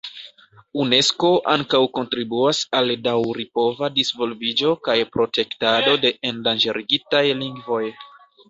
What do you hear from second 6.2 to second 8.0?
endanĝerigitaj lingvoj.